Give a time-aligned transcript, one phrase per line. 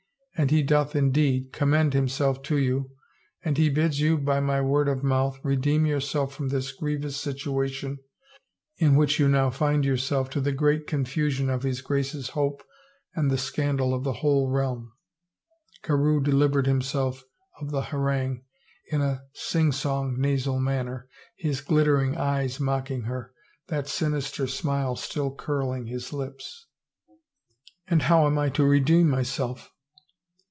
[0.37, 2.95] And he doth in deed commend himself to you
[3.45, 7.37] and he bids you, by my word of mouth, redeem yourself from this grievous sit
[7.45, 7.97] uation
[8.77, 12.63] in which you now find yourself to the great con fusion of his Grace's hope
[13.13, 14.91] and the scandal of the whole realm."
[15.83, 17.23] Carewe delivered himself
[17.59, 18.41] of the harangue
[18.87, 21.07] in a sing song nasal manner,
[21.37, 23.31] his glittering eyes mocking her,
[23.67, 26.65] that sinister smile still curling his lips.
[27.85, 29.69] And how am I so to redeem myself?